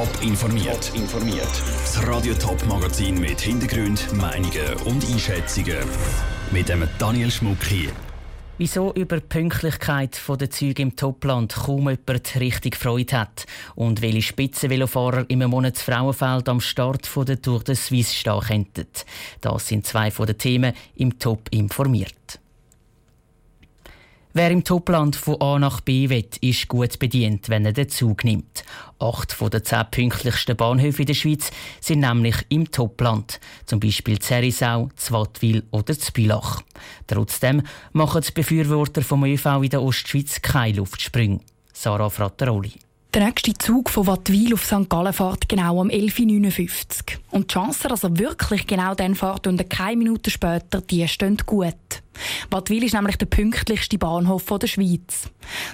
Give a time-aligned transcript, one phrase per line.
[0.00, 0.92] Top informiert.
[0.94, 1.62] informiert.
[1.82, 5.76] Das Radio Top Magazin mit Hintergrund, Meinungen und Einschätzungen
[6.50, 7.90] mit dem Daniel Schmuck hier.
[8.56, 13.44] Wieso über die Pünktlichkeit der Züge im Topland kaum jemand richtig Freude hat
[13.74, 18.86] und welche Spitzenvelofahrer im Monat Frauenfeld am Start der Tour de Suisse stehen könnten.
[19.42, 22.40] Das sind zwei von den Themen im Top informiert.
[24.32, 28.22] Wer im Topland von A nach B will, ist gut bedient, wenn er den Zug
[28.22, 28.62] nimmt.
[29.00, 33.40] Acht von den zehn pünktlichsten Bahnhöfen in der Schweiz sind nämlich im Topland.
[33.66, 36.62] Zum Beispiel Zerisau, Zwattwil oder Zbülach.
[37.08, 37.62] Trotzdem
[37.92, 41.40] machen die Befürworter vom ÖV in der Ostschweiz keine Luftsprünge.
[41.72, 42.74] Sarah Frattaroli.
[43.12, 44.88] Der nächste Zug von Wattwil auf St.
[44.88, 47.20] Gallen fährt genau um 11.59 Uhr.
[47.32, 51.36] Und die Chance, dass er wirklich genau dann fährt und keine Minute später, die stehen
[51.44, 51.74] gut.
[52.50, 55.28] Wattwil ist nämlich der pünktlichste Bahnhof der Schweiz.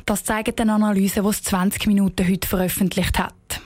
[0.07, 3.61] Das zeigt eine Analyse, die es 20 Minuten heute veröffentlicht hat.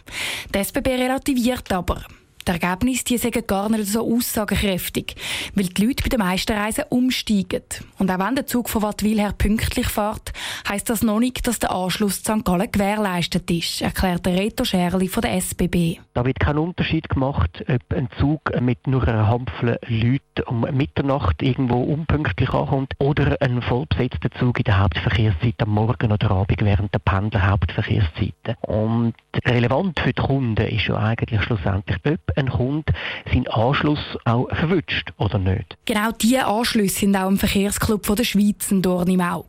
[0.53, 2.03] Die SBB relativiert aber.
[2.51, 5.15] Die Ergebnisse die sind gar nicht so aussagekräftig,
[5.55, 7.63] weil die Leute bei den meisten Reisen umsteigen.
[7.99, 10.33] Und auch wenn der Zug von Wattwil her pünktlich fährt,
[10.69, 12.45] heisst das noch nicht, dass der Anschluss zu St.
[12.45, 16.01] Gallen gewährleistet ist, erklärt Reto Scherli von der SBB.
[16.13, 21.43] Da wird kein Unterschied gemacht, ob ein Zug mit nur einer Handvoll Leuten um Mitternacht
[21.43, 26.93] irgendwo unpünktlich ankommt oder ein vollbesetzter Zug in der Hauptverkehrszeit am Morgen oder Abend während
[26.93, 28.57] der Pendler-Hauptverkehrszeiten.
[28.63, 29.15] Und
[29.45, 32.93] relevant für die Kunden ist ja eigentlich schlussendlich, ob ein Kunde
[33.31, 35.77] seinen Anschluss auch verwünscht oder nicht.
[35.87, 39.47] Genau diese Anschlüsse sind auch im Verkehrsclub von der Schweiz ein Dorn im Auge.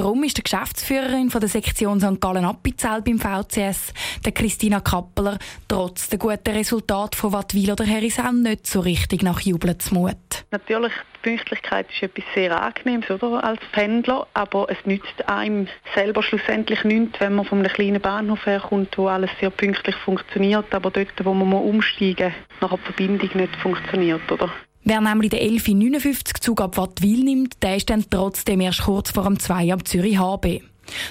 [0.00, 2.22] Darum ist die Geschäftsführerin von der Sektion St.
[2.22, 3.92] Gallen Appenzell beim VCS,
[4.24, 5.36] der Christina Kappeler,
[5.68, 10.16] trotz der guten Resultate von Wattwil oder Herisau nicht so richtig nach Jubeln zu Mut.
[10.52, 16.22] Natürlich, die Pünktlichkeit ist etwas sehr Angenehmes oder, als Pendler, aber es nützt einem selber
[16.22, 20.90] schlussendlich nichts, wenn man von einem kleinen Bahnhof herkommt, wo alles sehr pünktlich funktioniert, aber
[20.90, 24.32] dort, wo man umsteigen muss, nachher die Verbindung nicht funktioniert.
[24.32, 24.50] Oder?
[24.82, 29.24] Wer nämlich den 1159 Zug ab Wattwil nimmt, der ist dann trotzdem erst kurz vor
[29.24, 30.62] dem 2 am Zürich HB.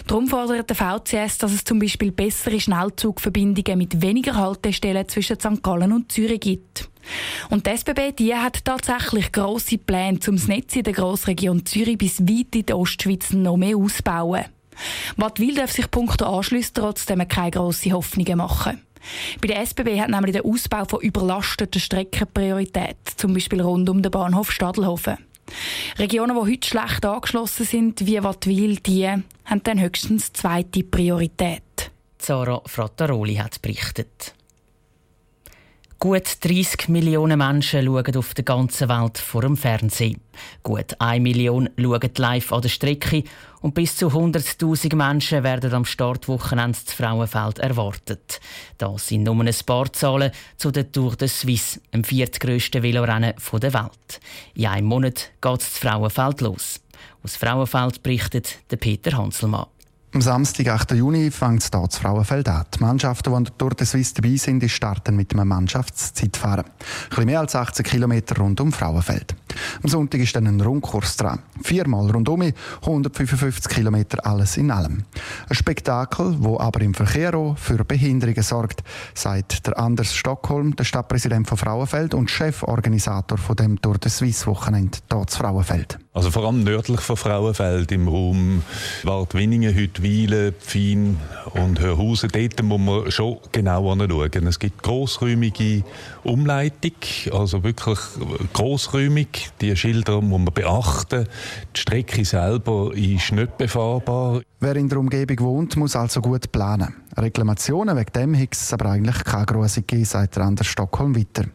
[0.07, 5.63] Darum fordert der VCS, dass es zum Beispiel bessere Schnellzugverbindungen mit weniger Haltestellen zwischen St.
[5.63, 6.89] Gallen und Zürich gibt.
[7.49, 11.97] Und die SBB die hat tatsächlich grosse Pläne, um das Netz in der Grossregion Zürich
[11.97, 14.45] bis weit in die Ostschweiz noch mehr auszubauen.
[15.17, 18.81] Wattwil darf sich punkto Anschluss trotzdem keine grossen Hoffnungen machen.
[19.41, 24.01] Bei der SBB hat nämlich der Ausbau von überlasteten Strecken Priorität, zum Beispiel rund um
[24.01, 25.17] den Bahnhof Stadelhofen.
[25.97, 31.91] Regionen, die heute schlecht angeschlossen sind, wie Wattwil, die haben dann höchstens zweite Priorität.
[32.17, 34.35] Zara Frattaroli hat berichtet.
[36.01, 40.21] Gut 30 Millionen Menschen schauen auf der ganzen Welt vor dem Fernsehen.
[40.63, 43.25] Gut 1 Million schauen live an der Strecke
[43.59, 48.39] und bis zu 100.000 Menschen werden am Startwochenende zu Frauenfeld erwartet.
[48.77, 53.73] Das sind nur ein paar Zahlen zu der Tour de Suisse, dem viertgrößten Velorennen der
[53.73, 54.21] Welt.
[54.53, 56.79] In einem Monat geht zu Frauenfeld los.
[57.23, 59.67] Aus Frauenfeld berichtet Peter Hanselmann.
[60.11, 60.91] Am Samstag, 8.
[60.93, 62.65] Juni, fängt es hier zu Frauenfeld an.
[62.73, 66.65] Die Mannschaften, die an der Tour de Suisse dabei sind, starten mit einem Mannschaftszeitfahren.
[66.65, 69.35] Ein bisschen mehr als 18 Kilometer rund um Frauenfeld.
[69.81, 71.39] Am Sonntag ist dann ein Rundkurs dran.
[71.61, 72.43] Viermal rundum,
[72.81, 75.05] 155 Kilometer alles in allem.
[75.47, 80.83] Ein Spektakel, wo aber im Verkehr auch für Behinderungen sorgt, sagt der Anders Stockholm, der
[80.83, 85.97] Stadtpräsident von Frauenfeld und Cheforganisator von dem Tour de Suisse Wochenende hier zu Frauenfeld.
[86.11, 88.63] Also vor allem nördlich von Frauenfeld im Raum
[89.03, 91.17] Waldwinningen, Hüttwilen, Pfin
[91.53, 92.29] und Hörhausen.
[92.33, 94.47] Dort muss man schon genau anschauen.
[94.47, 95.83] Es gibt grossräumige
[96.23, 96.91] Umleitung,
[97.31, 97.99] also wirklich
[98.51, 99.51] grossräumig.
[99.61, 101.27] Die Schilder muss man beachten.
[101.75, 104.41] Die Strecke selber ist nicht befahrbar.
[104.59, 106.93] Wer in der Umgebung wohnt, muss also gut planen.
[107.17, 111.45] Reklamationen wegen dem hat es aber eigentlich keine grosse gegeben, sagt der Anders Stockholm weiter.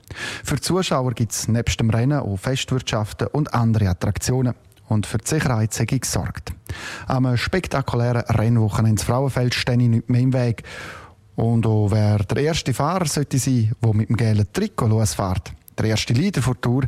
[0.43, 4.55] Für die Zuschauer gibt es nebst dem Rennen auch Festwirtschaften und andere Attraktionen.
[4.87, 6.53] Und für die Sicherheit sei gesorgt.
[7.07, 10.63] Am spektakulären Rennwochenende ins Frauenfeld stehe ich nicht mehr im Weg.
[11.37, 15.53] Und auch wer der erste Fahrer sollte sein, der mit dem gelben Trikot losfährt.
[15.79, 16.85] Der erste Leader der Tour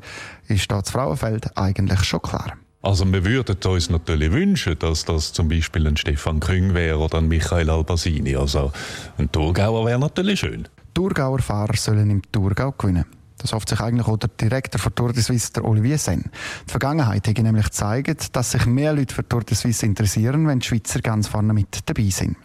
[0.49, 2.57] ist da das Frauenfeld eigentlich schon klar.
[2.83, 7.19] Also wir würden uns natürlich wünschen, dass das zum Beispiel ein Stefan Küng wäre oder
[7.19, 8.37] ein Michael Albasini.
[8.37, 8.71] Also
[9.19, 10.69] ein Thurgauer wäre natürlich schön.
[10.95, 13.05] Thurgauer Fahrer sollen im Thurgau gewinnen.
[13.39, 16.31] Das hofft sich eigentlich auch der Direktor von Tour de Suisse, der Olivier Sen.
[16.67, 20.61] Die Vergangenheit hat nämlich gezeigt, dass sich mehr Leute für Tour de Suisse interessieren, wenn
[20.61, 22.37] die Schweizer ganz vorne mit dabei sind.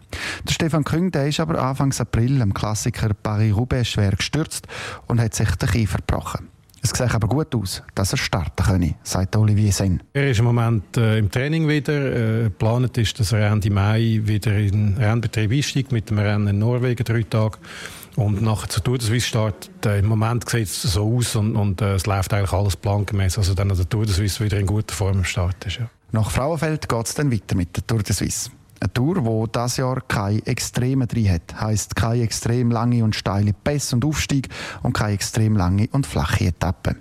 [0.46, 4.68] Der Stefan Küng der ist aber Anfang April am Klassiker Paris-Roubaix schwer gestürzt
[5.08, 6.50] und hat sich den Kiefer gebrochen.
[6.84, 10.02] Es sieht aber gut aus, dass er starten könne, sagt Olivier Sen.
[10.14, 11.94] Er ist im Moment äh, im Training wieder.
[11.94, 16.48] Äh, geplant ist, dass er Ende Mai wieder in den Rennbetrieb einsteigt mit dem Rennen
[16.48, 17.60] in Norwegen drei Tage.
[18.16, 19.86] Und nachher zur Tour de Suisse startet.
[19.86, 23.38] Äh, Im Moment sieht es so aus und, und äh, es läuft eigentlich alles plangemäß.
[23.38, 25.78] Also dann der Tour de Suisse wieder in guter Form im Start ist.
[25.80, 25.90] Ja.
[26.12, 28.50] Nach Frauenfeld geht es dann weiter mit der Tour de Suisse.
[28.82, 31.62] Eine Tour, die dieses Jahr keine Extreme drin hat.
[31.62, 34.50] Heisst keine extrem lange und steile Pässe und Aufstieg
[34.82, 36.96] und keine extrem lange und flache Etappe.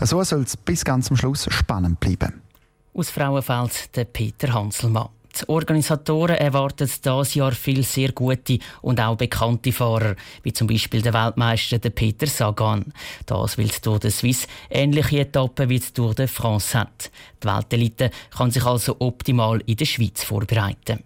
[0.00, 2.40] So soll es bis ganz zum Schluss spannend bleiben.
[2.94, 5.08] Aus Frauenfeld der Peter Hanselmann.
[5.40, 11.02] Die Organisatoren erwarten dieses Jahr viele sehr gute und auch bekannte Fahrer, wie zum Beispiel
[11.02, 12.92] der Weltmeister Peter Sagan.
[13.26, 17.10] Das weil die Tour de Suisse ähnliche Etappen wie die Tour de France hat.
[17.42, 21.02] Die Weltelite kann sich also optimal in der Schweiz vorbereiten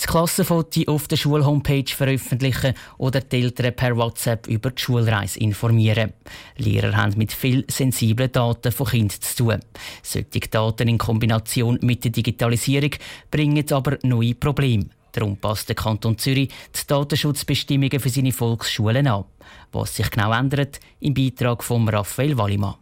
[0.00, 6.14] das Klassenfoto auf der Schulhomepage veröffentlichen oder die Eltern per WhatsApp über die Schulreise informieren.
[6.56, 9.60] Lehrer haben mit viel sensiblen Daten von Kindern zu tun.
[10.02, 12.92] Solche Daten in Kombination mit der Digitalisierung
[13.30, 14.86] bringen aber neue Probleme.
[15.12, 19.24] Darum passt der Kanton Zürich die Datenschutzbestimmungen für seine Volksschulen an.
[19.72, 22.76] Was sich genau ändert, im Beitrag von Raphael Wallimann.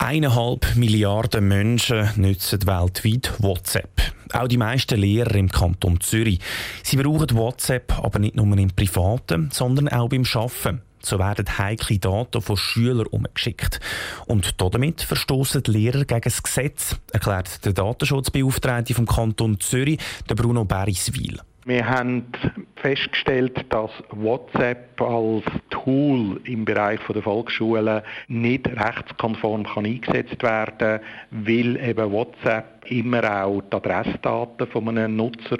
[0.00, 4.00] Eineinhalb Milliarden Menschen nutzen weltweit WhatsApp.
[4.32, 6.38] Auch die meisten Lehrer im Kanton Zürich.
[6.84, 10.82] Sie brauchen WhatsApp aber nicht nur im Privaten, sondern auch beim Arbeiten.
[11.02, 13.80] So werden heikle Daten von Schülern umgeschickt.
[14.26, 19.98] Und damit verstoßen die Lehrer gegen das Gesetz, erklärt der Datenschutzbeauftragte vom Kanton Zürich,
[20.28, 21.40] der Bruno Beriswil.
[21.68, 22.24] Wir haben
[22.76, 31.00] festgestellt, dass WhatsApp als Tool im Bereich der Volksschulen nicht rechtskonform kann eingesetzt werden kann,
[31.30, 35.58] weil eben WhatsApp immer auch die Adressdaten von einem Nutzer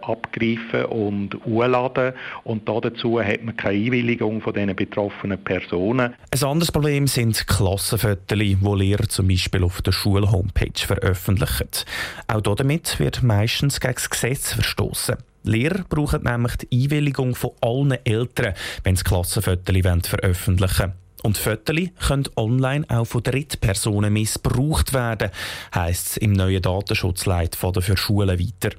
[0.00, 2.14] abgreifen und hochladen.
[2.44, 6.14] Und dazu hat man keine Einwilligung von den betroffenen Personen.
[6.30, 11.68] Ein anderes Problem sind Klassenfotos, die Lehrer zum Beispiel auf der Schulhomepage veröffentlichen.
[12.26, 15.16] Auch damit wird meistens gegen das Gesetz verstoßen.
[15.42, 21.06] Lehrer brauchen nämlich die Einwilligung von allen Eltern, wenn sie Klassenfotos veröffentlichen wollen.
[21.22, 21.76] Und Fotos
[22.06, 25.30] können online auch von Drittpersonen missbraucht werden,
[25.74, 28.76] heisst es im neuen Datenschutzleit für Schulen weiter.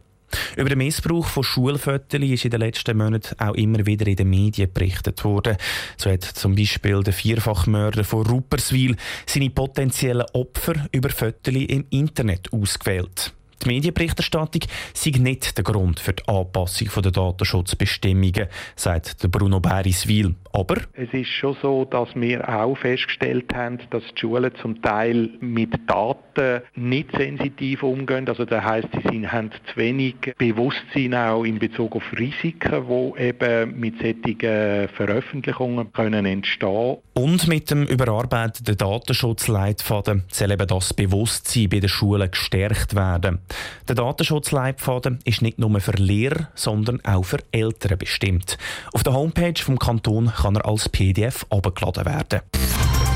[0.56, 4.30] Über den Missbrauch von Schulfotos ist in den letzten Monaten auch immer wieder in den
[4.30, 5.58] Medien berichtet worden.
[5.96, 12.52] So hat zum Beispiel der Vierfachmörder von Rupperswil seine potenziellen Opfer über Fotos im Internet
[12.52, 13.34] ausgewählt.
[13.64, 14.62] Die Medienberichterstattung
[14.94, 20.36] sei nicht der Grund für die Anpassung der Datenschutzbestimmungen, sagt Bruno Beriswil.
[20.54, 25.30] Aber es ist schon so, dass wir auch festgestellt haben, dass die Schulen zum Teil
[25.40, 28.28] mit Daten nicht sensitiv umgehen.
[28.28, 33.22] Also das heißt, sie sind, haben zu wenig Bewusstsein auch in Bezug auf Risiken, die
[33.22, 36.98] eben mit solchen Veröffentlichungen können entstehen.
[37.14, 43.40] Und mit dem überarbeiteten Datenschutzleitfaden soll eben das Bewusstsein bei den Schulen gestärkt werden.
[43.88, 48.58] Der Datenschutzleitfaden ist nicht nur für Lehrer, sondern auch für Eltern bestimmt.
[48.94, 52.42] Auf der Homepage vom Kanton kann er als PDF abgeladen werden.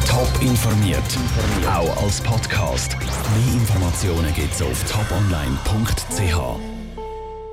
[0.07, 0.99] Top informiert,
[1.67, 2.97] auch als Podcast.
[2.99, 6.70] Mehr Informationen gibt's auf toponline.ch.